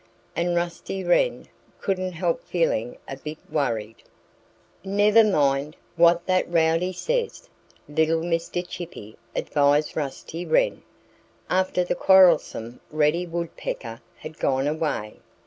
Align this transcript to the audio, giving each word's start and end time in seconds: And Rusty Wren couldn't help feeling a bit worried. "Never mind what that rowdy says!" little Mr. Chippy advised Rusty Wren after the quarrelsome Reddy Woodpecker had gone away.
And 0.35 0.55
Rusty 0.55 1.03
Wren 1.03 1.47
couldn't 1.79 2.13
help 2.13 2.41
feeling 2.43 2.97
a 3.07 3.17
bit 3.17 3.37
worried. 3.51 4.01
"Never 4.83 5.23
mind 5.23 5.75
what 5.95 6.25
that 6.25 6.49
rowdy 6.51 6.91
says!" 6.91 7.47
little 7.87 8.21
Mr. 8.21 8.67
Chippy 8.67 9.15
advised 9.35 9.95
Rusty 9.95 10.43
Wren 10.43 10.81
after 11.51 11.83
the 11.83 11.93
quarrelsome 11.93 12.79
Reddy 12.89 13.27
Woodpecker 13.27 14.01
had 14.17 14.39
gone 14.39 14.65
away. 14.65 15.17